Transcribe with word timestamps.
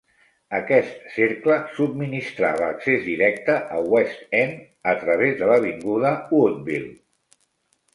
Aquest 0.59 1.03
cercle 1.17 1.57
subministrava 1.75 2.65
accés 2.77 3.05
directe 3.11 3.59
a 3.79 3.85
West 3.95 4.37
End 4.43 4.93
a 4.97 5.01
través 5.07 5.41
de 5.45 5.55
l'avinguda 5.55 6.19
Woodville. 6.37 6.95